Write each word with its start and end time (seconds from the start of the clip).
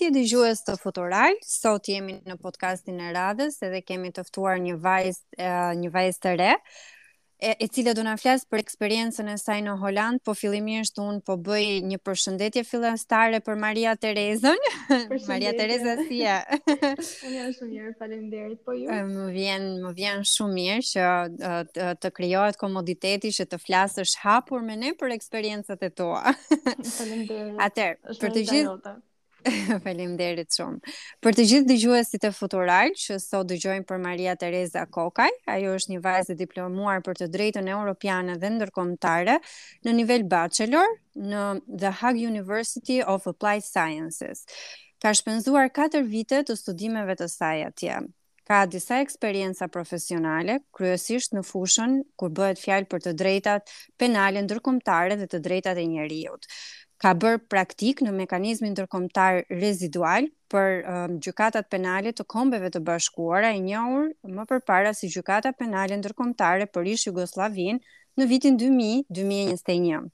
Mirëmbajtje 0.00 0.14
dëgjues 0.16 0.62
të 0.64 0.74
Futural. 0.80 1.36
Sot 1.44 1.88
jemi 1.90 2.14
në 2.24 2.38
podcastin 2.40 3.00
e 3.04 3.10
radhës 3.12 3.58
dhe 3.60 3.82
kemi 3.84 4.08
të 4.16 4.22
ftuar 4.30 4.56
një 4.64 4.78
vajzë, 4.80 5.48
një 5.82 5.90
vajzë 5.92 6.20
të 6.22 6.32
re, 6.40 6.54
e, 7.40 7.50
e 7.60 7.66
cila 7.72 7.92
do 7.96 8.02
na 8.04 8.14
flas 8.20 8.44
për 8.48 8.60
eksperiencën 8.64 9.28
e 9.28 9.36
saj 9.40 9.58
në 9.66 9.74
Holand. 9.82 10.22
Po 10.24 10.32
fillimisht 10.36 10.96
un 11.04 11.20
po 11.20 11.36
bëj 11.36 11.82
një 11.90 11.98
përshëndetje 12.06 12.64
fillestare 12.70 13.42
për 13.44 13.58
Maria 13.60 13.92
Terezën. 13.96 14.72
Maria 15.28 15.52
Tereza 15.58 15.98
si 16.06 16.22
je? 16.22 16.38
Unë 17.26 17.34
jam 17.34 17.52
shumë 17.58 17.70
mirë, 17.76 17.92
faleminderit. 18.00 18.62
Po 18.64 18.72
ju? 18.78 18.88
Më 18.88 19.28
vjen, 19.36 19.68
më 19.84 19.92
vjen 20.00 20.24
shumë 20.32 20.56
mirë 20.56 20.88
që 20.92 21.10
të, 21.76 21.90
të 22.06 22.14
krijohet 22.20 22.60
komoditeti 22.60 23.32
që 23.36 23.48
të 23.52 23.60
flasësh 23.66 24.16
hapur 24.24 24.64
me 24.70 24.80
ne 24.80 24.94
për 25.00 25.12
eksperiencat 25.20 25.84
e 25.84 25.92
tua. 25.92 26.24
Faleminderit. 26.48 27.60
Atëherë, 27.68 28.16
për 28.24 28.36
të 28.38 28.48
gjithë 28.48 28.98
Faleminderit 29.84 30.52
shumë. 30.56 30.80
Për 31.24 31.36
të 31.38 31.46
gjithë 31.50 31.68
dëgjuesit 31.70 32.26
e 32.28 32.32
Futural 32.34 32.92
që 32.98 33.16
sot 33.22 33.48
dëgjojnë 33.50 33.86
për 33.88 34.02
Maria 34.02 34.34
Teresa 34.38 34.86
Kokaj, 34.92 35.30
ajo 35.54 35.74
është 35.78 35.94
një 35.94 36.02
vajzë 36.04 36.36
diplomuar 36.40 37.02
për 37.06 37.20
të 37.22 37.30
drejtën 37.34 37.70
europiane 37.72 38.36
dhe 38.42 38.52
ndërkombëtare 38.58 39.38
në 39.86 39.96
nivel 40.00 40.26
bachelor 40.32 40.88
në 41.16 41.44
The 41.84 41.94
Hague 42.02 42.26
University 42.30 43.00
of 43.02 43.26
Applied 43.32 43.64
Sciences. 43.66 44.44
Ka 45.00 45.14
shpenzuar 45.16 45.70
4 45.72 46.04
vite 46.04 46.42
të 46.44 46.56
studimeve 46.60 47.16
të 47.16 47.28
saj 47.32 47.56
atje. 47.72 48.00
Ka 48.50 48.64
disa 48.66 48.96
eksperienca 48.98 49.68
profesionale, 49.70 50.56
kryesisht 50.74 51.36
në 51.36 51.44
fushën 51.46 52.00
kur 52.18 52.32
bëhet 52.34 52.58
fjalë 52.58 52.88
për 52.90 53.04
të 53.04 53.12
drejtat 53.20 53.70
penale 54.00 54.42
ndërkombëtare 54.42 55.14
dhe 55.20 55.28
të 55.30 55.38
drejtat 55.44 55.78
e 55.78 55.84
njerëzit 55.92 56.48
ka 57.00 57.10
bërë 57.16 57.40
praktik 57.50 58.02
në 58.04 58.12
mekanizmin 58.14 58.74
ndërkombëtar 58.76 59.38
rezidual 59.62 60.26
për 60.52 60.82
um, 60.90 61.14
gjykatat 61.22 61.70
penale 61.72 62.12
të 62.12 62.26
kombeve 62.28 62.68
të 62.74 62.82
bashkuara, 62.84 63.54
e 63.56 63.62
njohur 63.64 64.10
më 64.36 64.44
përpara 64.50 64.92
si 64.96 65.08
gjykata 65.14 65.54
penale 65.56 65.96
ndërkombëtare 66.02 66.68
për 66.74 66.90
ish 66.96 67.08
Jugosllavin 67.08 67.80
në 68.20 68.26
vitin 68.28 68.56
2000-2021. 68.60 70.08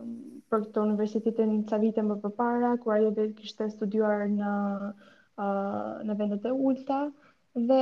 për 0.52 0.62
këtë 0.66 0.82
universitetin 0.82 1.54
ca 1.70 1.80
vite 1.86 2.04
më 2.10 2.18
përpara 2.26 2.74
kur 2.84 2.96
ajo 2.98 3.14
vetë 3.20 3.36
kishte 3.40 3.70
studiuar 3.76 4.26
në 4.34 4.52
uh, 4.90 5.94
në 6.10 6.18
vendet 6.20 6.50
e 6.50 6.52
ulta 6.68 7.00
dhe 7.70 7.80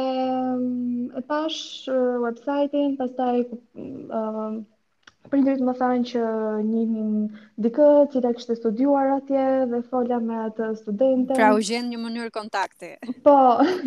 e 1.23 1.25
pash 1.33 1.61
uh, 1.91 2.17
website-in, 2.23 2.95
pastaj 3.03 3.41
uh, 3.51 4.63
prindrit 5.33 5.61
më 5.65 5.73
thanë 5.79 6.09
që 6.11 6.23
një 6.67 7.05
dikë 7.67 7.87
cila 8.13 8.33
kështë 8.37 8.57
studuar 8.59 9.13
atje 9.17 9.45
dhe 9.71 9.81
folja 9.91 10.19
me 10.25 10.41
atë 10.51 10.69
studente. 10.81 11.37
Pra 11.39 11.53
u 11.57 11.63
gjenë 11.65 11.93
një 11.95 12.01
mënyrë 12.03 12.33
kontakti. 12.35 12.91
Po, 13.25 13.37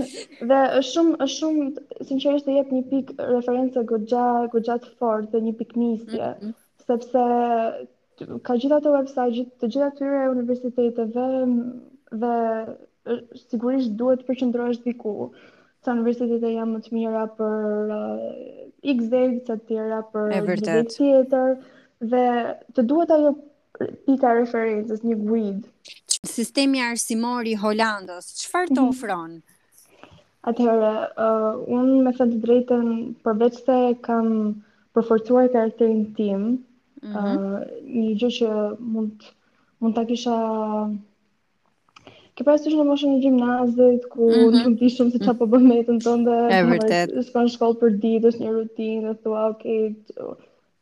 dhe 0.49 0.61
shumë, 0.91 1.27
shumë, 1.35 1.67
sinqerisht 2.09 2.47
të 2.49 2.57
jep 2.57 2.73
një 2.77 2.83
pik 2.93 3.13
referenca 3.33 3.85
gëgja, 3.91 4.25
gëgja 4.55 4.79
të 4.85 4.95
fort 5.01 5.29
dhe 5.35 5.43
një 5.47 5.53
pik 5.61 5.75
njësje, 5.81 6.31
mm 6.31 6.41
-hmm. 6.41 6.57
sepse 6.87 7.25
ka 8.47 8.55
gjitha 8.57 8.79
të 8.81 8.91
website, 8.97 9.31
gjith, 9.37 9.53
të 9.61 9.69
gjitha 9.73 9.89
tyre 9.99 10.23
universiteteve 10.33 11.05
dhe 12.23 12.37
sigurisht 13.49 13.91
duhet 13.99 14.25
përqëndrojsh 14.29 14.81
diku, 14.87 15.31
sa 15.85 15.91
universitetet 15.93 16.43
e 16.43 16.53
jam 16.57 16.73
më 16.75 16.79
të 16.81 16.89
mira 16.91 17.23
për 17.37 17.67
uh, 17.93 18.23
x-day 18.83 19.29
të 19.47 19.55
tjera 19.67 20.01
për 20.13 20.33
një 20.33 20.41
vitë 20.47 20.75
tjetër, 20.93 21.53
dhe 22.11 22.23
të 22.77 22.83
duhet 22.91 23.13
ajo 23.15 23.31
pika 24.05 24.33
referencës, 24.39 25.01
një 25.03 25.17
grid. 25.21 25.65
Sistemi 26.29 26.81
arsimori 26.83 27.55
Hollandës, 27.63 28.27
qëfar 28.41 28.67
të 28.71 28.79
mhm. 28.81 28.89
ofron? 28.89 29.31
Mm 29.31 29.41
-hmm. 29.41 30.15
Atëherë, 30.51 30.91
uh, 31.25 31.53
unë 31.79 32.03
me 32.03 32.11
thënë 32.17 32.33
të 32.35 32.39
drejten, 32.45 32.87
përveç 33.25 33.55
se 33.67 33.77
kam 34.07 34.27
përforcuar 34.93 35.49
karakterin 35.55 36.03
tim, 36.17 36.39
mm 36.39 37.11
-hmm. 37.11 37.25
uh, 37.25 37.81
një 37.97 38.13
gjë 38.21 38.29
që 38.37 38.51
mund, 38.93 39.27
mund 39.81 39.97
të 39.97 40.05
kisha 40.13 40.37
Ke 42.37 42.45
pas 42.45 42.61
të 42.61 42.69
shumë 42.69 42.83
në 42.83 42.87
moshën 42.91 43.13
e 43.15 43.19
gjimnazit, 43.23 44.03
ku 44.13 44.25
mm 44.29 44.33
-hmm. 44.39 44.57
nuk 44.67 44.73
di 44.79 44.87
shumë 44.95 45.13
se 45.13 45.19
qa 45.27 45.33
po 45.37 45.45
bëmë 45.53 45.77
e 45.81 45.83
të 45.87 46.11
në 46.17 46.35
E 46.57 46.59
vërtet. 46.69 47.13
Shkon 47.29 47.47
shkollë 47.53 47.77
për 47.83 47.95
ditë, 48.03 48.29
është 48.29 48.41
një 48.43 48.49
rutinë, 48.57 49.01
dhe 49.05 49.13
thua, 49.23 49.45
ok, 49.53 49.63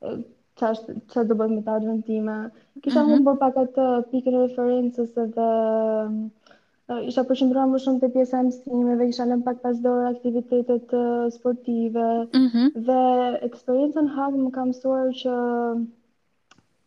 okay, 0.03 0.95
qa 1.13 1.23
do 1.29 1.37
bëmë 1.41 1.55
mhm. 1.55 1.63
të 1.67 1.73
ardhën 1.75 2.01
time. 2.09 2.35
Kisha 2.83 3.03
mm 3.05 3.11
-hmm. 3.11 3.21
më 3.21 3.25
bërë 3.29 3.41
pak 3.45 3.61
atë 3.63 3.85
pikën 4.11 4.37
e 4.39 4.43
referencës 4.45 5.21
edhe... 5.25 5.47
isha 7.09 7.21
përshëndruar 7.29 7.67
më 7.71 7.79
shumë 7.85 8.01
të 8.01 8.11
pjesa 8.15 8.39
e 8.41 8.45
mësimeve, 8.49 9.07
isha 9.09 9.25
lëmë 9.31 9.47
pak 9.47 9.57
pas 9.63 9.79
dorë 9.85 10.09
aktivitetet 10.09 10.93
sportive, 11.37 12.03
mm 12.35 12.47
-hmm. 12.51 12.67
dhe 12.87 12.99
eksperiencen 13.49 14.11
në 14.17 14.27
më 14.43 14.51
kam 14.57 14.73
suar 14.81 15.05
që 15.23 15.35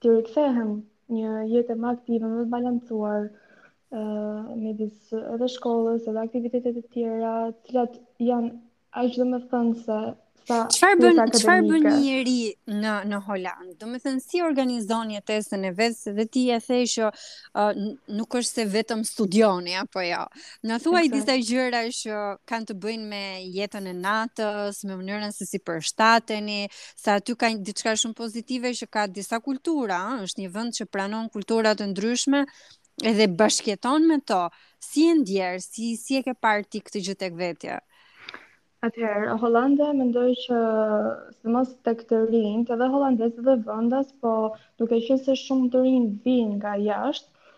të 0.01 0.15
rikëthehem 0.19 0.71
një 1.17 1.31
jetë 1.57 1.75
më 1.83 1.89
aktive, 1.97 2.27
më 2.37 2.45
balancuar, 2.57 3.23
mm 3.29 3.47
me 3.91 4.73
disë 4.77 5.21
edhe 5.35 5.49
shkollës 5.57 6.09
edhe 6.11 6.25
aktivitetet 6.27 6.77
e 6.77 6.85
tjera 6.93 7.35
të 7.51 7.59
cilat 7.69 8.01
janë 8.29 8.57
aq 9.03 9.15
dhe 9.19 9.29
më 9.35 9.45
thënë 9.53 9.77
se 9.85 10.01
Qëfar 10.49 10.95
bën, 10.97 11.19
qëfar 11.29 11.59
bën 11.69 11.83
një 12.01 12.13
ri 12.25 12.37
në, 12.73 12.93
në 13.11 13.19
Holandë? 13.27 13.75
Do 13.83 13.85
me 13.91 13.99
thënë, 14.01 14.23
si 14.25 14.41
organizon 14.41 15.11
e 15.13 15.19
tesën 15.29 15.61
e 15.69 15.73
vetë, 15.77 15.97
se 15.99 16.15
dhe 16.17 16.25
ti 16.33 16.47
e 16.49 16.57
thej 16.65 16.87
që 16.89 17.11
uh, 17.11 17.83
nuk 18.17 18.37
është 18.41 18.63
se 18.63 18.67
vetëm 18.73 19.03
studioni, 19.05 19.75
apo 19.77 20.07
jo? 20.07 20.23
Në 20.65 20.81
thuaj 20.87 21.03
disa 21.13 21.37
gjyra 21.37 21.83
që 21.99 22.23
kanë 22.49 22.71
të 22.71 22.79
bëjnë 22.87 23.11
me 23.11 23.21
jetën 23.59 23.93
e 23.93 23.95
natës, 23.99 24.81
me 24.89 24.97
mënyrën 25.03 25.37
se 25.37 25.45
si 25.51 25.61
shtateni 25.61 26.63
sa 26.97 27.21
aty 27.21 27.37
ka 27.37 27.53
një 27.53 27.61
diçka 27.69 27.93
shumë 27.93 28.17
pozitive 28.17 28.73
që 28.73 28.89
ka 28.89 29.05
disa 29.07 29.43
kultura, 29.45 30.01
është 30.25 30.47
një 30.47 30.55
vënd 30.57 30.81
që 30.81 30.89
pranon 30.89 31.29
kultura 31.29 31.77
të 31.77 31.93
ndryshme, 31.93 32.47
edhe 33.05 33.29
bashkjeton 33.39 34.07
me 34.09 34.19
to, 34.27 34.41
si 34.83 35.05
e 35.11 35.15
ndjerë, 35.21 35.63
si, 35.63 35.95
si 36.01 36.17
e 36.19 36.23
ke 36.27 36.33
parë 36.43 36.65
ti 36.71 36.81
këtë 36.83 37.03
gjithë 37.07 37.21
tek 37.23 37.37
vetja? 37.41 37.79
Atëherë, 38.87 39.35
Holanda 39.43 39.89
ndojë 39.99 40.35
që 40.45 40.59
së 41.35 41.51
mos 41.55 41.73
të 41.87 41.95
këtë 42.03 42.19
rinjë, 42.31 42.63
të 42.69 42.77
dhe 42.83 42.89
Holandes 42.93 43.35
dhe 43.49 43.57
vëndas, 43.67 44.13
po 44.23 44.35
duke 44.79 45.01
që 45.07 45.17
se 45.25 45.35
shumë 45.41 45.71
të 45.73 45.83
rinjë 45.87 46.13
vinë 46.27 46.53
nga 46.61 46.77
jashtë, 46.87 47.53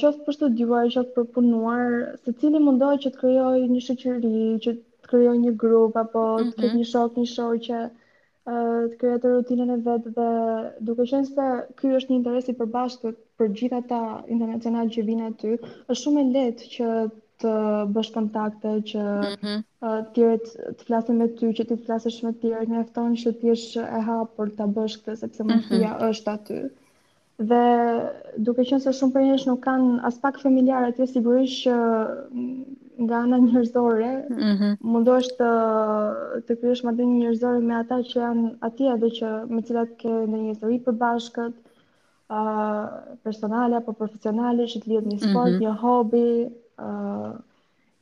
qoftë 0.00 0.26
për 0.26 0.38
studiuar, 0.38 0.90
qoftë 0.94 1.14
për 1.18 1.28
punuar, 1.34 1.88
se 2.24 2.34
cili 2.42 2.62
mundohet 2.66 3.04
që 3.06 3.14
të 3.14 3.22
kryoj 3.22 3.56
një 3.76 3.80
shëqëri, 3.86 4.34
që 4.66 4.76
të 5.02 5.12
kryoj 5.14 5.36
një 5.46 5.54
grup, 5.64 5.98
apo 6.02 6.26
të 6.42 6.50
këtë 6.58 6.68
mhm. 6.72 6.82
një 6.82 6.90
shok, 6.94 7.18
një 7.22 7.30
shokë, 7.36 7.80
të 8.50 8.98
krijoj 8.98 9.18
të 9.22 9.30
rutinën 9.32 9.70
e 9.74 9.80
vet 9.86 10.06
dhe 10.16 10.28
duke 10.88 11.04
qenë 11.06 11.26
se 11.28 11.48
ky 11.80 11.90
është 11.98 12.12
një 12.12 12.16
interes 12.20 12.48
i 12.52 12.56
përbashkët 12.60 13.18
për 13.40 13.50
gjitha 13.60 13.78
ta 13.92 13.98
internacional 14.36 14.90
që 14.94 15.04
vinë 15.10 15.26
aty, 15.32 15.52
është 15.92 15.98
shumë 16.02 16.22
e 16.24 16.30
lehtë 16.36 16.70
që 16.72 16.88
të 17.44 17.52
bësh 17.96 18.10
kontakte 18.16 18.72
që 18.90 19.04
mm 19.04 19.36
-hmm. 19.44 20.10
të 20.16 20.82
flasim 20.86 21.20
me 21.22 21.28
ty, 21.38 21.52
që 21.60 21.64
ti 21.68 21.74
të 21.76 21.84
flasësh 21.86 22.18
me 22.26 22.32
tjerë, 22.42 22.66
më 22.74 22.82
fton 22.90 23.14
që 23.22 23.32
ti 23.40 23.52
jesh 23.52 23.70
e 23.84 24.02
hapur 24.08 24.52
ta 24.58 24.66
bësh 24.78 24.98
këtë 25.04 25.16
sepse 25.22 25.42
mm 25.42 25.48
-hmm. 25.48 25.70
mundësia 25.70 25.92
mhm. 25.94 26.10
është 26.10 26.34
aty. 26.36 26.60
Dhe 27.50 27.64
duke 28.48 28.66
qenë 28.68 28.82
se 28.86 28.92
shumë 28.98 29.12
prej 29.14 29.28
nesh 29.30 29.46
nuk 29.48 29.62
kanë 29.68 30.00
aspak 30.10 30.40
familjarë 30.46 30.90
familjar 30.90 30.94
atje, 30.94 31.12
sigurisht 31.12 31.62
që 31.64 31.76
nga 33.04 33.16
ana 33.24 33.36
njerëzore, 33.44 34.10
mm 34.30 34.54
-hmm. 34.54 34.72
mundosh 34.92 35.28
të 35.38 35.50
të 36.48 36.52
kryesh 36.60 36.82
marrëdhënie 36.84 37.16
njerëzore 37.22 37.60
me 37.68 37.74
ata 37.82 37.96
që 38.10 38.16
janë 38.24 38.46
aty 38.68 38.82
edhe 38.94 39.08
që 39.18 39.28
me 39.52 39.60
cilat 39.68 39.90
ke 40.02 40.10
ndonjë 40.28 40.48
histori 40.52 40.78
përbashkët, 40.88 41.54
ë 41.58 41.62
uh, 42.38 42.84
personale 43.26 43.74
apo 43.80 43.92
profesionale, 44.00 44.62
që 44.70 44.76
të 44.78 44.86
lidh 44.92 45.06
një 45.12 45.18
sport, 45.24 45.50
mm 45.52 45.56
-hmm. 45.56 45.64
një 45.64 45.72
hobi, 45.82 46.32
ë 46.88 46.90
uh, 46.90 47.32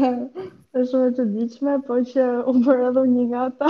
është 0.78 0.90
shumë 0.90 1.06
e 1.08 1.12
të 1.16 1.24
diqme, 1.34 1.74
po 1.86 1.94
që 2.12 2.24
u 2.50 2.52
bërë 2.64 2.84
edhe 2.92 3.02
një 3.16 3.24
gata. 3.32 3.68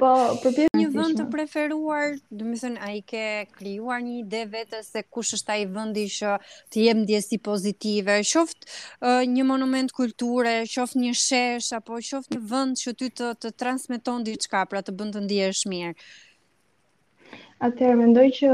po, 0.00 0.10
për 0.42 0.54
po, 0.56 0.64
Një 0.80 0.88
vënd 0.96 1.20
të 1.20 1.26
preferuar, 1.30 2.08
du 2.34 2.46
më 2.48 2.56
thënë, 2.64 2.80
a 2.82 2.88
i 2.98 3.02
ke 3.06 3.22
kryuar 3.58 4.02
një 4.02 4.16
ide 4.24 4.40
vetë 4.56 4.80
se 4.88 5.04
kush 5.14 5.36
është 5.38 5.54
a 5.54 5.58
i 5.62 5.68
vëndi 5.76 6.06
shë 6.16 6.32
të 6.74 6.82
jem 6.88 7.04
djesi 7.12 7.38
pozitive, 7.46 8.18
shoft 8.32 8.66
uh, 8.66 9.22
një 9.36 9.46
monument 9.52 9.94
kulture, 9.94 10.56
shoft 10.66 10.98
një 10.98 11.14
shesh, 11.22 11.70
apo 11.78 12.00
shoft 12.02 12.34
një 12.34 12.42
vënd 12.50 12.82
që 12.82 12.94
ty 13.02 13.12
të, 13.20 13.30
të 13.38 13.54
transmiton 13.62 14.26
diçka, 14.26 14.64
pra 14.66 14.82
të 14.82 14.96
bëndë 14.98 15.18
të 15.18 15.22
ndjesh 15.28 15.62
mirë. 15.70 15.94
Atëherë, 17.70 18.00
mendoj 18.02 18.26
që 18.40 18.50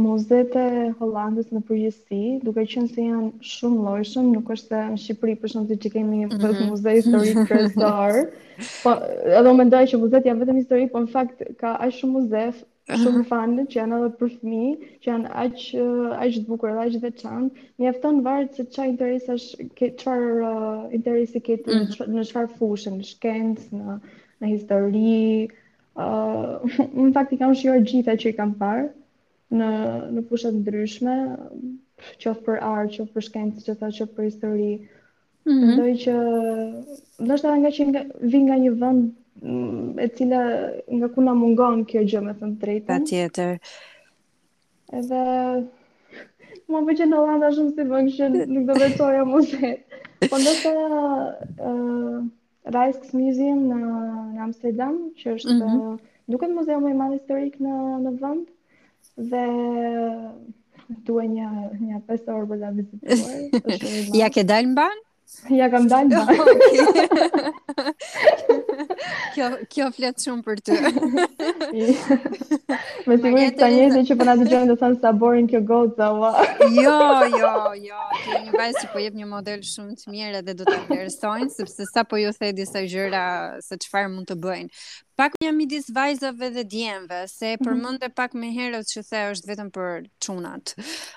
muzete 0.00 0.62
Hollandës 1.00 1.48
në 1.54 1.60
përgjithësi, 1.66 2.22
duke 2.46 2.64
qenë 2.72 2.90
se 2.94 3.06
janë 3.06 3.30
shumë 3.50 3.82
lojshëm, 3.86 4.28
nuk 4.36 4.52
është 4.52 4.68
se 4.72 4.80
në 4.92 4.98
Shqipëri 5.04 5.36
për 5.44 5.52
shumë 5.54 5.78
që 5.84 5.92
kemi 5.94 6.20
një 6.22 6.28
mhm. 6.28 6.46
mm 6.46 6.70
muze 6.72 6.94
histori 6.98 7.34
kërësarë, 7.50 8.24
po 8.84 8.94
edhe 9.40 9.58
më 9.60 9.66
ndaj 9.70 9.84
që 9.92 10.00
muzet 10.04 10.28
janë 10.30 10.42
vetëm 10.44 10.60
histori, 10.62 10.88
po 10.94 11.02
në 11.06 11.10
fakt 11.14 11.42
ka 11.62 11.72
ashtë 11.86 12.00
shumë 12.00 12.16
muze, 12.18 12.44
shumë 13.02 13.24
fanë 13.30 13.64
që 13.72 13.78
janë 13.80 14.00
edhe 14.00 14.10
për 14.20 14.32
fmi, 14.40 14.66
që 15.06 15.10
janë 15.12 15.34
ashtë 15.44 16.44
bukur 16.50 16.72
edhe 16.74 16.84
ashtë 16.88 17.02
dhe 17.06 17.12
qanë, 17.22 17.50
një 17.82 17.90
eftonë 17.92 18.24
vartë 18.28 18.58
se 18.58 18.68
qa 18.76 18.88
interesi 18.90 19.70
ke, 19.80 19.92
qar, 20.04 20.26
uh, 20.46 20.84
interesi 21.00 21.42
ke 21.48 21.60
mm 21.62 21.86
-hmm. 21.86 22.10
në 22.16 22.26
qfarë 22.32 22.52
fushën, 22.60 22.98
në 23.00 23.08
shkendës, 23.14 23.70
në, 23.78 23.98
në 24.42 24.56
histori, 24.56 25.18
Uh, 25.96 26.60
në 27.00 27.06
fakt 27.16 27.30
i 27.32 27.36
kam 27.40 27.54
shiruar 27.56 27.78
gjitha 27.88 28.14
që 28.20 28.28
i 28.28 28.32
kam 28.36 28.50
parë, 28.60 28.82
në 29.54 29.66
në 30.14 30.22
fusha 30.28 30.50
të 30.50 30.56
ndryshme, 30.60 31.12
qoftë 32.22 32.44
për 32.46 32.58
art, 32.68 32.96
qoftë 32.96 33.12
për 33.16 33.26
shkencë, 33.28 33.60
qoftë 33.66 33.86
ashtu 33.88 34.06
për 34.16 34.24
histori. 34.28 34.70
Mhm. 35.46 35.56
Mendoj 35.56 35.92
mm 35.92 35.96
-hmm. 35.96 36.02
që 36.02 37.24
ndoshta 37.26 37.52
nga 37.60 37.70
që 37.76 37.82
nga, 37.90 38.02
vi 38.32 38.38
nga 38.42 38.56
një 38.62 38.72
vend 38.80 39.04
mm, 39.50 39.98
e 40.02 40.08
cila 40.08 40.40
nga 40.96 41.08
ku 41.14 41.20
na 41.20 41.34
mungon 41.34 41.84
kjo 41.86 42.02
gjë, 42.08 42.20
më 42.26 42.32
thënë 42.40 42.56
drejtë. 42.62 42.86
Patjetër. 42.86 43.58
Edhe 44.98 45.20
më 46.82 46.96
vjen 46.96 47.10
në 47.12 47.16
Holland 47.22 47.54
shumë 47.54 47.74
si 47.76 47.84
bën 47.90 48.06
që 48.16 48.28
nuk 48.54 48.66
do 48.66 48.74
vetoja 48.80 49.24
më 49.24 49.78
Po 50.30 50.36
ndoshta 50.40 50.70
ë 50.72 51.70
Rijks 52.74 53.12
Museum 53.14 53.60
në 53.68 54.40
Amsterdam, 54.42 54.94
që 55.18 55.34
është 55.38 55.52
mm 55.54 55.60
-hmm. 55.62 55.98
duket 56.32 56.50
muzeu 56.50 56.78
më 56.82 56.90
i 56.90 56.94
madh 56.98 57.12
historik 57.14 57.60
në 57.60 57.72
në 58.02 58.10
vend 58.20 58.48
dhe 59.16 59.44
duhe 61.08 61.26
një, 61.28 61.48
një 61.80 62.00
pesë 62.06 62.30
orë 62.34 62.48
bëllë 62.52 62.68
a 62.68 62.76
vizituar. 62.76 63.74
ja 64.20 64.28
ke 64.30 64.44
dalë 64.44 64.70
në 64.72 64.78
banë? 64.80 65.02
Ja 65.50 65.66
kam 65.70 65.88
dalë 65.90 66.06
në 66.06 66.18
banë. 66.22 67.46
kjo, 69.34 69.46
kjo 69.72 69.88
fletë 69.96 70.22
shumë 70.22 70.44
për 70.46 70.60
ty. 70.68 70.76
Me 73.06 73.16
të 73.16 73.32
mërë 73.32 73.48
po 73.56 73.62
të 73.62 73.70
njëzë 73.74 74.02
që 74.12 74.18
përna 74.20 74.36
të 74.42 74.46
gjënë 74.52 74.68
të 74.70 74.76
thënë 74.84 75.00
sa 75.02 75.12
borin 75.24 75.50
kjo 75.50 75.62
gotë 75.72 75.96
të 75.98 76.10
ua. 76.20 76.30
jo, 76.76 76.96
jo, 77.40 77.52
jo. 77.88 78.04
Ti 78.28 78.42
një 78.46 78.52
bajë 78.54 78.78
që 78.84 78.92
po 78.94 79.02
jep 79.02 79.16
një 79.18 79.28
model 79.32 79.64
shumë 79.66 79.96
të 80.04 80.14
mjere 80.14 80.44
dhe 80.46 80.54
do 80.62 80.68
të 80.70 80.76
interesojnë, 80.84 81.50
sepse 81.58 81.88
sa 81.90 82.04
po 82.06 82.20
ju 82.22 82.30
the 82.38 82.52
disa 82.52 82.84
gjëra 82.86 83.26
se 83.64 83.74
që 83.74 83.90
farë 83.90 84.12
mund 84.14 84.30
të 84.30 84.38
bëjnë. 84.46 84.70
Pak 85.16 85.32
një 85.40 85.50
midis 85.56 85.86
vajzave 85.96 86.50
dhe 86.52 86.62
djemve, 86.68 87.22
se 87.32 87.54
mhm. 87.54 87.64
përmënde 87.64 88.08
pak 88.18 88.34
me 88.36 88.50
herët 88.52 88.90
që 88.92 89.02
the 89.08 89.20
është 89.34 89.48
vetëm 89.50 89.70
për 89.76 90.02
qunat. 90.26 90.72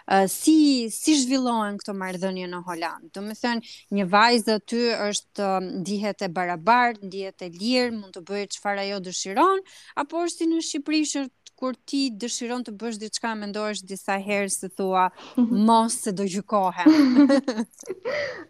Uh, 0.07 0.25
si, 0.31 0.55
si 0.97 1.17
zhvillohen 1.25 1.77
këto 1.81 1.93
mardhënje 1.99 2.45
në 2.47 2.61
Hollandë? 2.69 3.09
Do 3.17 3.23
me 3.27 3.35
thënë, 3.35 3.61
një 3.99 4.05
vajzë 4.13 4.55
ty 4.71 4.79
është 5.09 5.49
ndihet 5.81 6.23
e 6.23 6.29
barabar, 6.37 6.95
ndihet 7.03 7.43
e 7.43 7.51
lirë, 7.57 7.91
mund 7.99 8.15
të 8.15 8.23
bëjë 8.31 8.47
që 8.55 8.63
fara 8.67 8.87
jo 8.87 9.01
dëshiron, 9.09 9.67
apo 10.05 10.23
është 10.29 10.45
si 10.45 10.47
në 10.53 10.63
Shqipëri 10.69 11.03
që 11.13 11.25
kur 11.59 11.75
ti 11.89 12.05
dëshiron 12.23 12.63
të 12.63 12.71
bësh 12.79 12.97
diçka, 13.03 13.33
mendohesh 13.41 13.83
disa 13.91 14.15
herë 14.29 14.47
se 14.55 14.69
thua 14.79 15.09
mhm. 15.35 15.65
mos 15.67 15.99
se 16.05 16.15
do 16.15 16.23
gjykohem. 16.23 17.03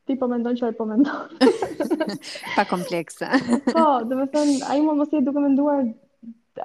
ti 0.05 0.17
po 0.23 0.27
mendon 0.33 0.59
që 0.59 0.73
po 0.81 0.85
mendon. 0.85 1.31
pa 2.57 2.63
komplekse. 2.73 3.27
po, 3.71 3.85
do 4.11 4.19
të 4.19 4.27
thënë 4.35 4.59
ai 4.71 4.79
më 4.89 4.97
mos 4.99 5.11
i 5.15 5.23
duke 5.29 5.39
menduar 5.47 5.87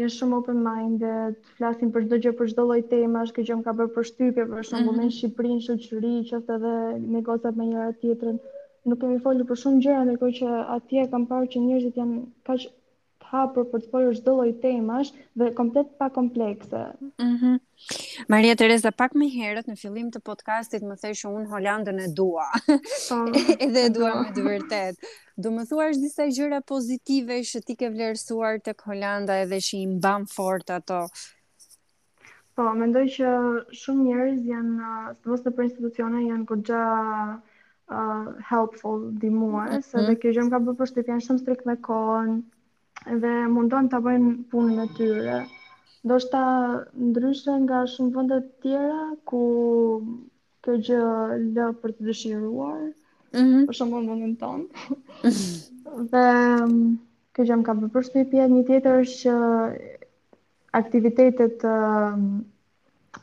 janë 0.00 0.14
shumë 0.16 0.38
open 0.38 0.60
minded, 0.64 1.38
flasin 1.60 1.90
për 1.94 2.06
çdo 2.08 2.18
gjë, 2.26 2.32
për 2.40 2.50
çdo 2.52 2.66
lloj 2.68 2.80
temash, 2.92 3.32
kjo 3.38 3.46
gjë 3.50 3.56
më 3.60 3.66
ka 3.68 3.74
bërë 3.80 3.94
përshtypje 3.96 4.46
për 4.52 4.68
shembull 4.70 4.98
mm 4.98 5.00
-hmm. 5.00 5.12
në 5.12 5.16
Shqipëri, 5.18 5.58
shoqëri, 5.68 6.14
qoftë 6.32 6.56
edhe 6.58 6.74
me 7.14 7.22
gocat 7.30 7.58
me 7.62 7.66
njëra 7.70 7.88
tjetrën. 8.02 8.38
Nuk 8.90 8.98
kemi 9.04 9.22
folur 9.28 9.48
për 9.52 9.60
shumë 9.64 9.82
gjëra, 9.86 10.04
ndërkohë 10.10 10.36
që 10.42 10.52
atje 10.78 11.08
kam 11.14 11.24
parë 11.32 11.50
që 11.56 11.64
njerëzit 11.66 11.98
janë 12.04 12.20
kaq 12.50 12.68
hapur 13.30 13.64
për 13.70 13.82
të 13.84 13.88
folur 13.92 14.14
çdo 14.18 14.32
lloj 14.36 14.50
temash 14.62 15.12
dhe 15.40 15.48
komplet 15.58 15.90
pa 16.02 16.08
komplekse. 16.18 16.84
Mhm. 17.24 17.32
Mm 17.32 17.56
Maria 18.32 18.56
Teresa 18.58 18.90
pak 18.90 19.12
më 19.20 19.26
herët 19.32 19.68
në 19.70 19.74
fillim 19.78 20.08
të 20.10 20.18
podcastit 20.26 20.82
më 20.82 20.96
thej 21.02 21.12
që 21.20 21.28
un 21.30 21.44
Holandën 21.52 22.00
e 22.04 22.08
dua. 22.20 22.48
Po. 22.66 23.18
Edhe 23.66 23.84
e 23.88 23.92
dua 23.94 24.10
me 24.18 24.32
të 24.34 24.42
vërtetë. 24.48 25.10
Do 25.44 25.52
më 25.54 25.62
thuash 25.70 26.00
disa 26.02 26.26
gjëra 26.34 26.58
pozitive 26.72 27.36
që 27.50 27.60
ti 27.68 27.76
ke 27.78 27.92
vlerësuar 27.94 28.58
tek 28.66 28.82
Holanda 28.88 29.36
edhe 29.44 29.60
që 29.68 29.72
i 29.78 29.86
mban 29.92 30.26
fort 30.32 30.72
ato. 30.74 31.04
Po, 32.58 32.66
mendoj 32.82 33.04
që 33.14 33.30
shumë 33.78 34.04
njerëz 34.08 34.42
janë, 34.50 34.90
sidomos 35.20 35.46
në 35.46 35.54
për 35.60 35.68
institucione 35.68 36.24
janë 36.26 36.46
goxha 36.50 36.82
uh, 37.30 38.28
helpful 38.50 39.06
dimuar, 39.22 39.70
mm 39.70 39.76
-hmm. 39.76 39.90
se 39.92 40.06
dhe 40.10 40.18
kjo 40.20 40.34
gjëmë 40.34 40.50
ka 40.56 40.64
bërë 40.66 40.94
për 40.98 41.12
janë 41.14 41.28
shumë 41.30 41.44
strikt 41.46 41.66
me 41.70 41.78
kohën, 41.90 42.38
dhe 43.20 43.34
mundon 43.52 43.88
të 43.88 44.00
bëjnë 44.04 44.30
punën 44.52 44.80
e 44.84 44.88
tyre. 44.96 45.38
Do 46.10 46.18
shta 46.22 46.40
ndryshe 47.02 47.54
nga 47.64 47.82
shumë 47.94 48.14
vëndet 48.16 48.46
tjera, 48.62 49.04
ku 49.28 49.40
kjo 50.64 50.74
gjë 50.86 51.02
lë 51.54 51.66
për 51.82 51.92
të 51.96 52.02
dëshiruar, 52.08 52.80
mhm. 53.34 53.42
mm 53.42 53.48
-hmm. 53.48 53.66
për 53.68 53.78
shumë 53.80 54.00
më 54.06 54.32
tonë. 54.42 54.66
Mm 54.66 55.28
-hmm. 55.28 56.08
dhe 56.12 56.24
kjo 57.34 57.42
gjë 57.48 57.56
më 57.58 57.64
ka 57.68 57.74
për 57.80 57.92
përshpipje, 57.96 58.48
një 58.52 58.62
tjetër 58.66 59.00
është 59.00 59.18
që 59.22 59.36
aktivitetet 60.80 61.64
uh, 61.64 62.12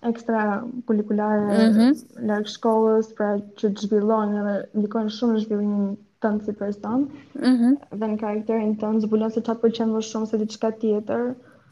ekstra 0.10 0.46
kulikulare 0.88 1.55
mm 1.55 1.74
-hmm. 1.75 2.48
shkollës, 2.55 3.13
pra 3.17 3.29
që 3.60 3.65
të 3.74 3.82
zhvillon, 3.88 4.34
dhe 4.46 4.55
ndikojnë 4.79 5.15
shumë 5.17 5.34
në 5.34 5.44
zhvillimin 5.46 5.96
tënë 6.25 6.46
si 6.46 6.53
person, 6.62 7.03
mm 7.39 7.55
-hmm. 7.55 7.74
dhe 8.01 8.08
në 8.12 8.17
karakterin 8.24 8.75
tënë 8.82 9.01
zbulon 9.05 9.32
se 9.34 9.44
qatë 9.48 9.62
përqenë 9.65 9.94
më 9.96 10.01
shumë 10.10 10.29
se 10.29 10.39
diçka 10.41 10.70
tjetër. 10.82 11.24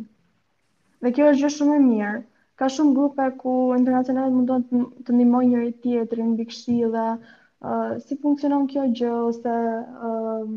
Dhe 1.04 1.12
kjo 1.16 1.26
është 1.32 1.42
gjë 1.44 1.52
shumë 1.58 1.76
e 1.80 1.84
mirë. 1.90 2.22
Ka 2.62 2.70
shumë 2.76 2.96
grupe 2.96 3.24
ku 3.42 3.52
ndërkombëtarët 3.82 4.34
mundon 4.36 4.62
të, 4.68 4.84
të 5.06 5.16
ndihmojnë 5.16 5.50
njëri 5.52 5.74
tjetrin 5.84 6.30
mbi 6.32 6.46
këshilla, 6.52 7.06
uh, 7.18 7.92
si 8.06 8.16
funksionon 8.24 8.68
kjo 8.72 8.86
gjë 9.00 9.12
ose 9.28 9.56
ë 9.56 10.10
uh, 10.10 10.50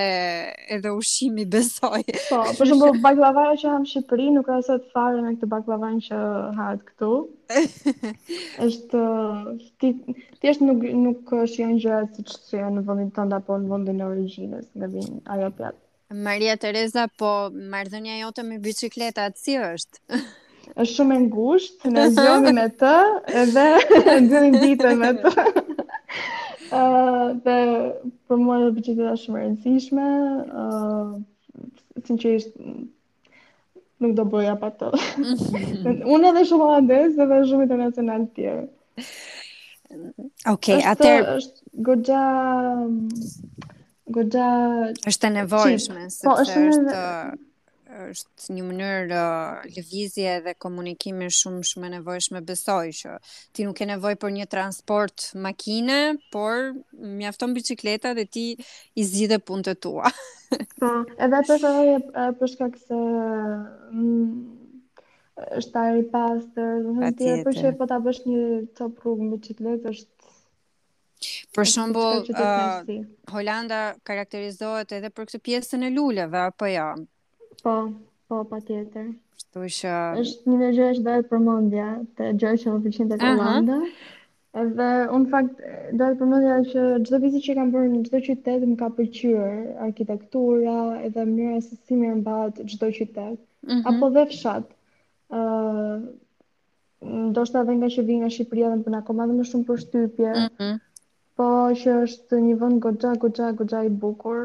edhe 0.79 0.95
ushimi 0.95 1.43
besoj. 1.57 1.99
Po, 2.31 2.39
për 2.55 2.71
shumë 2.71 2.91
baklavaja 3.03 3.59
që 3.65 3.75
hamë 3.77 3.91
Shqipëri 3.93 4.29
nuk 4.37 4.47
ka 4.47 4.61
sot 4.63 4.85
fare 4.95 5.19
me 5.21 5.33
këtë 5.35 5.47
baklavara 5.49 5.71
slovan 5.73 5.97
që 6.05 6.17
hahet 6.57 6.81
këtu. 6.85 7.07
Është 8.63 9.01
ti 9.81 9.89
thjesht 10.41 10.61
nuk 10.61 10.83
nuk 11.03 11.31
është 11.33 11.63
janë 11.63 11.77
gjëra 11.81 12.25
si 12.27 12.57
janë 12.59 12.77
në 12.77 12.83
vendin 12.87 13.09
tënd 13.15 13.33
apo 13.37 13.57
në 13.63 13.69
vendin 13.71 14.01
e 14.01 14.05
origjinës, 14.05 14.67
në 14.77 14.87
vin 14.93 15.17
ajo 15.33 15.49
pjatë. 15.57 15.79
Maria 16.27 16.53
Teresa, 16.61 17.07
po 17.17 17.31
marrdhënia 17.73 18.19
jote 18.21 18.43
me 18.45 18.59
bicikletat 18.61 19.37
si 19.41 19.57
është? 19.57 20.21
Është 20.79 20.93
shumë 20.93 21.15
e 21.17 21.21
ngushtë, 21.25 21.91
ne 21.91 22.05
zgjohemi 22.13 22.53
me 22.55 22.67
të 22.79 22.93
edhe 23.41 24.17
dëm 24.29 24.59
ditë 24.61 24.93
me 25.01 25.09
të. 25.19 25.33
Ëh, 26.73 27.33
për 27.43 28.39
mua 28.39 28.59
biçikleta 28.73 29.11
është 29.11 29.27
shumë 29.27 29.39
e 29.39 29.43
rëndësishme, 29.47 30.05
ëh 30.47 30.69
uh, 30.69 32.05
sinqerisht 32.07 32.55
nuk 34.03 34.15
do 34.19 34.25
bëja 34.29 34.55
pa 34.59 34.69
të. 34.75 34.89
Mhm. 35.23 36.03
Unë 36.15 36.31
edhe 36.33 36.43
shumë 36.49 36.67
holandes 36.67 37.15
dhe 37.31 37.39
shumë 37.51 37.67
internacional 37.69 38.25
tjerë. 38.35 38.65
Okej, 40.49 40.81
okay, 40.81 40.85
atër... 40.89 41.31
është 41.37 41.71
goxha... 41.87 42.23
Gogja... 44.17 44.49
është 45.13 45.27
e 45.29 45.33
nevojshme, 45.39 46.07
po, 46.27 46.35
sepse 46.43 46.69
është 46.73 47.49
është 47.93 48.53
një 48.55 48.63
mënyrë 48.69 49.17
uh, 49.17 49.65
lëvizje 49.75 50.33
dhe 50.45 50.53
komunikimi 50.63 51.27
shumë 51.35 51.61
shumë 51.69 51.89
e 51.89 51.91
nevojshme 51.97 52.41
besoj 52.45 52.91
që 52.99 53.11
ti 53.53 53.65
nuk 53.67 53.77
ke 53.79 53.87
nevojë 53.89 54.19
për 54.23 54.33
një 54.37 54.47
transport 54.53 55.27
makine, 55.43 55.97
por 56.33 56.71
mjafton 57.19 57.53
bicikleta 57.57 58.13
dhe 58.17 58.25
ti 58.33 58.45
i 58.57 59.05
zgjidhe 59.09 59.39
punët 59.47 59.81
tua. 59.85 60.09
Po, 60.79 60.89
edhe 61.17 61.43
për 61.49 61.59
shkak 61.59 62.09
për 62.39 62.53
shkak 62.55 62.79
se 62.87 63.01
mm, 63.91 64.25
është 65.61 65.83
ai 65.85 66.01
pastër, 66.09 66.73
do 66.81 66.97
të 67.03 67.13
thotë 67.21 67.43
për 67.49 67.59
shkak 67.59 67.79
po 67.81 67.87
ta 67.93 67.97
bësh 68.07 68.19
një 68.29 68.41
top 68.81 68.99
rrugë 69.05 69.21
me 69.29 69.37
bicikletë 69.37 69.95
është 69.95 70.11
Për 71.55 71.67
shembull, 71.69 72.25
uh, 72.33 72.95
Holanda 73.31 73.77
karakterizohet 74.09 74.89
edhe 74.97 75.11
për 75.13 75.27
këtë 75.29 75.39
pjesën 75.45 75.85
e 75.87 75.91
luleve 75.93 76.39
apo 76.49 76.67
jo? 76.67 76.73
Ja? 76.73 76.87
Po, 77.63 77.87
po, 78.27 78.43
pa 78.51 78.59
tjetër. 78.59 79.05
Kështu 79.37 79.67
që... 79.75 79.91
është 80.21 80.49
një 80.51 80.57
dhe 80.61 80.69
gjërë 80.77 80.93
është 80.95 81.05
dojtë 81.07 81.29
për 81.29 81.39
mundja, 81.43 81.85
të 82.17 82.27
gjërë 82.43 82.59
që 82.63 82.73
më 82.73 82.81
përqinë 82.87 83.09
të 83.13 83.17
këllandë. 83.23 83.71
dhe 83.71 84.61
Edhe, 84.61 84.87
unë 85.17 85.29
fakt, 85.33 85.61
dojtë 86.01 86.17
për 86.19 86.29
mundja 86.31 86.57
që 86.73 86.81
gjithë 87.05 87.19
vizit 87.23 87.45
që 87.45 87.55
kam 87.59 87.71
bërë 87.75 87.87
në 87.93 87.99
gjithë 88.01 88.21
qytetë 88.25 88.67
më 88.71 88.75
ka 88.81 88.89
përqyër 88.97 89.53
arkitektura 89.85 90.75
edhe 91.07 91.23
mërë 91.29 91.55
e 91.57 91.61
sësimi 91.69 92.11
në 92.17 92.19
batë 92.27 92.65
gjithë 92.73 92.89
qytetë. 92.99 93.29
Uh 93.31 93.71
mhm. 93.71 93.79
-huh. 93.79 93.95
Apo 93.95 94.09
dhe 94.17 94.25
fshatë. 94.33 94.73
Uh, 95.39 95.95
Ndoshtë 97.31 97.61
edhe 97.63 97.77
nga 97.79 97.89
që 97.95 98.05
vijë 98.09 98.21
nga 98.25 98.33
Shqipëria 98.35 98.73
dhe 98.73 98.77
më 98.77 98.83
përna 98.89 99.01
komadë 99.07 99.37
më 99.39 99.47
shumë 99.53 99.67
për 99.71 99.79
shtypje, 99.85 100.33
mm 100.33 100.45
-hmm. 100.59 100.75
po 101.39 101.47
që 101.83 101.95
është 102.03 102.43
një 102.49 102.55
vënd 102.65 102.83
gogja, 102.85 103.15
gogja, 103.23 103.49
gogja 103.61 103.81
i 103.87 103.91
bukur, 104.03 104.41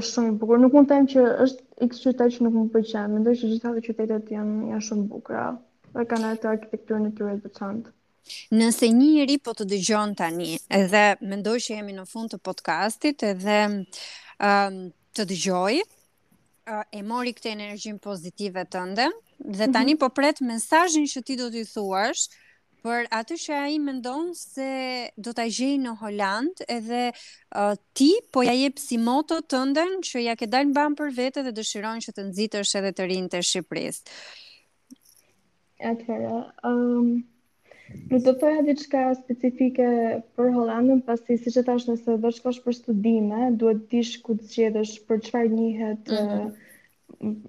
është 0.00 0.10
shumë 0.14 0.32
i 0.32 0.38
bukur. 0.44 0.62
Nuk 0.64 0.78
mund 0.78 0.88
të 0.90 0.98
em 1.02 1.10
që 1.14 1.26
është 1.46 1.62
x 1.80 2.00
qytet 2.04 2.34
që 2.36 2.44
nuk 2.44 2.56
më 2.56 2.64
pëlqen, 2.74 3.14
mendoj 3.16 3.32
që 3.40 3.50
gjitha 3.54 3.70
dhe 3.74 3.82
qytetet 3.86 4.30
janë 4.34 4.70
janë 4.72 4.84
shumë 4.86 5.06
bukra, 5.10 5.46
dhe 5.94 6.04
kanë 6.10 6.32
atë 6.34 6.50
arkitekturën 6.52 7.08
e 7.08 7.12
tyre 7.16 7.36
të 7.38 7.46
veçantë. 7.48 7.94
Nëse 8.54 8.88
një 8.92 9.38
po 9.40 9.54
të 9.56 9.64
dëgjon 9.72 10.12
tani, 10.20 10.50
edhe 10.78 11.02
mendoj 11.30 11.56
që 11.64 11.78
jemi 11.78 11.94
në 11.96 12.04
fund 12.10 12.34
të 12.34 12.40
podcastit, 12.44 13.24
edhe 13.32 13.56
um, 13.72 14.76
të 15.16 15.26
dëgjoj, 15.32 15.78
uh, 15.80 16.84
e 16.92 17.00
mori 17.06 17.32
këtë 17.38 17.54
energjim 17.54 17.96
pozitive 18.04 18.66
të 18.70 18.84
ndë, 18.92 19.08
dhe 19.40 19.66
tani 19.72 19.96
mm 19.96 19.96
-hmm. 19.96 20.02
po 20.04 20.12
pret 20.20 20.40
mesajin 20.44 21.08
që 21.14 21.24
ti 21.24 21.36
do 21.40 21.48
t'i 21.50 21.64
thuash, 21.72 22.28
Por 22.80 23.04
aty 23.12 23.36
që 23.40 23.56
ai 23.66 23.74
mendon 23.82 24.30
se 24.36 24.66
do 25.20 25.34
ta 25.36 25.44
gjej 25.52 25.74
në 25.82 25.92
Holand, 26.00 26.62
edhe 26.72 27.00
uh, 27.12 27.74
ti 27.98 28.06
po 28.32 28.44
ja 28.46 28.54
jep 28.56 28.78
si 28.80 28.96
moto 29.00 29.40
tënden 29.52 29.98
që 30.06 30.22
ja 30.24 30.34
ke 30.40 30.48
dalë 30.48 30.70
mban 30.70 30.96
për 30.98 31.12
vete 31.18 31.42
dhe 31.44 31.52
dëshiron 31.58 32.00
që 32.06 32.14
të 32.16 32.24
nxitësh 32.30 32.72
edhe 32.80 32.94
të 32.96 33.08
rinë 33.10 33.32
të 33.34 33.42
Shqipërisë. 33.50 34.14
Atëherë, 35.92 36.40
ëm 36.70 36.84
um... 37.00 37.20
Nuk 37.90 38.22
do 38.22 38.30
të 38.30 38.38
thoja 38.38 38.60
diçka 38.62 39.00
specifike 39.18 39.86
për 40.38 40.50
Hollandën, 40.54 41.00
pasi 41.08 41.34
siç 41.42 41.56
e 41.58 41.64
thash, 41.66 41.88
nëse 41.88 42.14
do 42.22 42.28
të 42.30 42.36
shkosh 42.36 42.60
për 42.62 42.76
studime, 42.76 43.48
duhet 43.58 43.80
të 43.82 43.88
dish 43.96 44.20
ku 44.22 44.36
të 44.38 44.46
zgjedhësh 44.52 44.92
për 45.08 45.18
çfarë 45.26 45.50
njihet, 45.56 46.04
mm 46.12 46.20
-hmm 46.28 46.52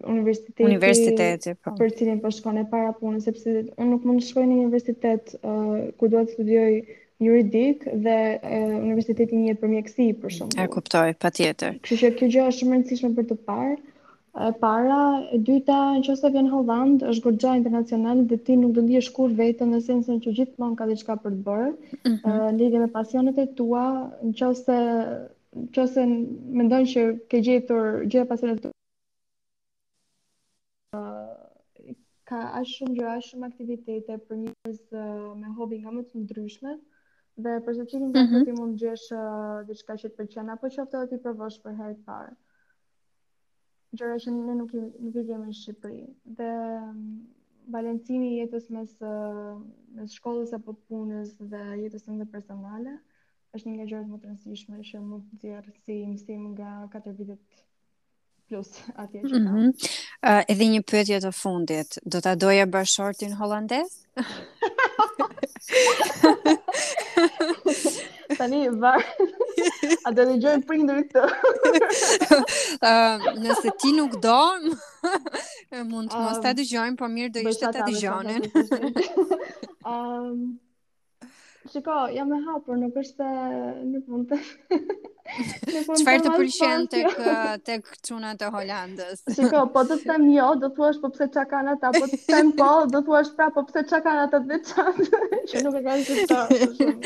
universiteti 0.08 0.64
universiteti 0.68 1.54
po. 1.64 1.72
për 1.80 1.94
cilin 1.98 2.18
po 2.20 2.32
shkon 2.34 2.58
e 2.60 2.64
para 2.72 2.92
punë 2.98 3.22
sepse 3.24 3.52
unë 3.54 3.88
nuk 3.92 4.08
mund 4.08 4.20
të 4.24 4.32
shkoj 4.32 4.44
në 4.50 4.56
universitet 4.66 5.36
uh, 5.38 5.86
ku 6.00 6.10
dua 6.12 6.26
të 6.28 6.34
studioj 6.36 6.76
juridik 7.24 7.86
dhe 8.04 8.16
uh, 8.36 8.74
universiteti 8.82 9.38
një 9.46 9.54
për 9.62 9.72
mjekësi 9.76 10.08
për 10.24 10.36
shumë. 10.38 10.58
E 10.58 10.68
kuptoj, 10.74 11.08
patjetër. 11.24 11.78
Kështu 11.86 12.00
që 12.02 12.12
kjo 12.20 12.30
gjë 12.36 12.46
është 12.50 12.60
shumë 12.64 12.74
e 12.74 12.78
rëndësishme 12.80 13.12
për 13.20 13.28
të 13.30 13.38
parë. 13.46 13.78
E 14.32 14.50
para, 14.64 14.98
e 15.36 15.38
dyta, 15.48 15.78
në 16.00 16.04
qëse 16.08 16.32
vjen 16.36 16.50
Holland, 16.52 17.06
është 17.12 17.26
gërgja 17.30 17.54
internacional 17.62 18.24
dhe 18.32 18.40
ti 18.48 18.56
nuk 18.60 18.74
do 18.78 18.82
ndihë 18.88 19.04
shkur 19.08 19.36
vetë 19.40 19.68
në 19.72 19.80
sensën 19.86 20.20
që 20.24 20.34
gjithmonë 20.40 20.80
ka 20.80 20.90
diçka 20.92 21.18
për 21.24 21.36
të 21.38 21.46
bërë, 21.48 21.72
mm 21.76 22.14
-hmm. 22.14 22.56
lidhje 22.60 22.80
me 22.84 22.90
pasionet 22.98 23.38
e 23.46 23.50
tua, 23.60 23.86
në 24.26 24.32
qëse, 24.40 24.80
në 25.68 25.70
qëse 25.76 26.08
mendojnë 26.62 26.92
që 26.94 27.06
ke 27.30 27.44
gjithur 27.50 27.86
gjitha 28.06 28.28
pasionet 28.34 28.58
të 28.64 28.70
tua, 28.70 28.80
ka 32.30 32.38
aq 32.60 32.68
shumë 32.74 32.96
gjëra, 32.98 33.12
aq 33.20 33.28
shumë 33.30 33.48
aktivitete 33.48 34.16
për 34.30 34.40
njerëz 34.44 34.80
uh, 34.92 35.28
me 35.42 35.52
hobi 35.60 35.78
nga 35.82 35.94
më 35.98 36.02
të 36.10 36.20
ndryshme 36.24 36.74
dhe 37.46 37.54
për 37.68 37.78
çdo 37.78 37.86
çikim 37.92 38.16
që 38.18 38.42
ti 38.48 38.56
mund 38.58 38.76
të 38.76 38.82
gjesh 38.82 39.20
uh, 39.20 39.62
diçka 39.70 39.96
që 40.02 40.10
të 40.10 40.18
pëlqen 40.20 40.52
apo 40.56 40.72
qoftë 40.76 40.98
edhe 41.00 41.12
ti 41.14 41.20
provosh 41.24 41.60
për 41.64 41.78
herë 41.80 41.96
të 42.00 42.04
parë. 42.10 42.34
Gjëra 43.98 44.20
që 44.26 44.34
ne 44.36 44.56
nuk 44.60 44.74
i 44.76 44.82
nuk 44.84 45.32
i 45.32 45.38
në 45.38 45.56
Shqipëri 45.62 46.02
dhe 46.42 46.50
balancimi 47.78 48.34
i 48.34 48.42
jetës 48.42 48.68
mes 48.78 48.94
mes 49.96 50.18
shkollës 50.20 50.54
apo 50.60 50.76
të 50.76 50.88
punës 50.92 51.32
dhe 51.56 51.64
jetës 51.86 52.06
tënde 52.10 52.28
personale 52.36 52.98
është 53.56 53.68
një 53.72 53.78
nga 53.80 53.88
gjërat 53.94 54.12
më 54.12 54.20
të 54.22 54.30
rëndësishme 54.32 54.84
që 54.92 55.04
mund 55.08 55.36
të 55.40 55.52
jetë 55.56 55.76
si 55.88 56.02
sim 56.26 56.48
nga 56.54 56.72
4 56.98 57.16
vitet 57.22 57.66
plus 58.52 58.76
atje 58.96 59.24
që 59.24 59.30
kam. 59.32 59.42
Mm 59.42 59.72
-hmm. 59.72 59.92
Uh, 60.22 60.46
edhe 60.54 60.66
një 60.70 60.80
pyetje 60.86 61.18
të 61.24 61.30
fundit, 61.34 61.96
do 62.14 62.20
ta 62.22 62.36
doje 62.38 62.62
bashortin 62.70 63.32
holandez? 63.40 63.94
Tani 68.38 68.70
var. 68.84 69.02
A 70.06 70.08
do 70.18 70.22
gjojnë 70.36 70.62
për 70.62 70.66
prindërit 70.70 71.10
të? 71.16 71.24
uh, 71.26 71.30
nëse 73.48 73.70
ti 73.82 73.90
nuk 73.98 74.14
do, 74.28 74.38
mund 75.90 76.08
të 76.14 76.18
mos 76.28 76.40
ta 76.46 76.52
dëgjojnë, 76.60 76.96
por 77.02 77.10
mirë 77.16 77.32
do 77.40 77.48
ishte 77.50 77.66
ta 77.74 77.82
dëgjonin. 77.82 78.42
Ëm 79.82 80.38
Shiko, 81.70 82.12
jam 82.16 82.34
e 82.34 82.40
hapur, 82.46 82.76
nuk 82.82 82.94
është 82.98 83.24
në 83.24 84.04
punë 84.08 84.26
të... 84.32 84.38
Qëfarë 85.68 86.24
të 86.26 86.30
përshenë 86.36 86.88
të 86.94 86.98
këtë 87.14 87.74
këtuna 87.90 88.32
të 88.40 88.48
Hollandës? 88.56 89.20
Shiko, 89.38 89.60
po 89.76 89.82
të 89.92 89.96
them 90.04 90.24
jo, 90.34 90.48
do 90.64 90.68
të 90.72 90.76
thuash 90.80 91.00
po 91.04 91.08
pëse 91.14 91.26
që 91.38 91.44
ka 91.52 91.60
në 91.68 91.74
ta, 91.84 91.90
po 92.00 92.06
të 92.14 92.18
them 92.26 92.48
po, 92.58 92.70
do 92.70 92.72
po 92.72 92.72
të 92.96 93.00
thuash 93.12 93.32
pra 93.38 93.48
po 93.54 93.60
pëse 93.68 93.82
që 93.94 94.00
ka 94.08 94.14
në 94.18 94.26
ta 94.34 94.40
dhe 94.50 94.58
që 94.72 94.84
nuk 95.68 95.76
e 95.78 95.82
ka 95.86 95.92
në 95.92 96.02
qështë 96.10 96.26
të 96.32 96.38
shumë. 96.80 97.02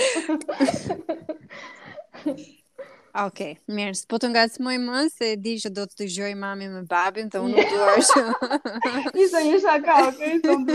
Ok, 3.26 3.40
mirë, 3.76 3.96
s'po 4.00 4.16
të 4.20 4.26
nga 4.34 4.44
të 4.50 4.54
smoj 4.58 4.78
më, 4.88 5.00
se 5.12 5.28
di 5.44 5.54
që 5.66 5.70
do 5.76 5.84
të 5.88 5.94
të 6.02 6.06
gjoj 6.16 6.34
mami 6.46 6.68
me 6.72 6.82
babin, 6.96 7.28
të 7.32 7.38
unë 7.44 7.56
të 7.60 7.66
duash. 7.76 8.14
Isa 9.28 9.40
një 9.50 9.58
shaka, 9.68 9.94
ok, 10.10 10.20
s'po 10.40 10.54
të 10.64 10.72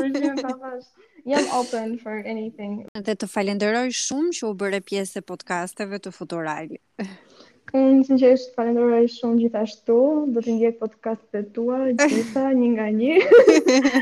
jam 1.27 1.45
open 1.55 1.99
for 1.99 2.23
anything. 2.25 2.85
Dhe 2.97 3.15
të 3.17 3.29
falenderoj 3.31 3.89
shumë 3.97 4.35
që 4.39 4.47
u 4.49 4.53
bëre 4.61 4.81
pjesë 4.87 5.21
e 5.23 5.27
podcasteve 5.31 5.99
të 6.03 6.13
Futurali. 6.15 6.81
Unë 7.77 8.17
është 8.33 8.57
falenderoj 8.57 9.03
shumë 9.15 9.45
gjithashtu, 9.45 9.97
do 10.35 10.43
të 10.43 10.57
ndjek 10.57 10.79
podcastet 10.81 11.53
tua 11.55 11.85
gjitha 12.01 12.49
një 12.59 12.71
nga 12.75 12.89
një. 12.97 13.13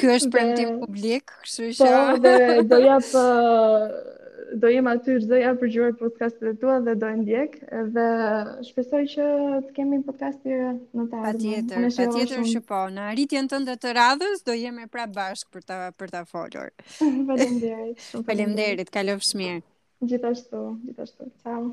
Ky 0.00 0.12
është 0.16 0.30
premtim 0.32 0.78
publik, 0.86 1.34
kështu 1.44 1.74
që 1.76 1.92
po, 2.16 2.32
do 2.72 2.78
jap 2.80 3.10
uh, 3.20 4.16
do 4.58 4.68
jem 4.70 4.86
aty 4.90 5.14
çdo 5.22 5.38
javë 5.40 5.58
për 5.60 5.70
gjuar 5.74 5.92
podcast-et 6.00 6.46
e 6.50 6.52
tua 6.60 6.78
dhe 6.86 6.94
do 7.02 7.08
e 7.14 7.18
ndjek 7.20 7.56
dhe 7.96 8.04
shpresoj 8.68 9.02
që 9.14 9.26
të 9.66 9.74
kemi 9.76 10.00
podcast-e 10.06 10.54
në 10.54 10.78
të 10.94 11.02
ardhmen. 11.02 11.28
Patjetër, 11.28 11.86
patjetër 11.98 12.44
që 12.54 12.62
po. 12.70 12.80
Në 12.96 13.06
ritjen 13.20 13.50
tënde 13.52 13.76
të 13.84 13.92
radhës 13.98 14.42
do 14.48 14.56
jem 14.58 14.80
e 14.82 14.88
prapë 14.94 15.16
bashk 15.20 15.52
për 15.54 15.66
ta 15.70 15.78
për 16.00 16.14
ta 16.16 16.24
folur. 16.32 16.72
Faleminderit. 17.30 18.04
Faleminderit, 18.26 18.90
kalofsh 18.98 19.36
mirë. 19.38 19.62
Gjithashtu, 20.10 20.64
gjithashtu. 20.88 21.30
Ciao. 21.46 21.70